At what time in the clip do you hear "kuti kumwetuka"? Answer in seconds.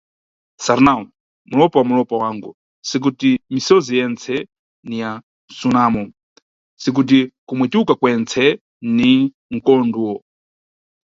6.95-7.93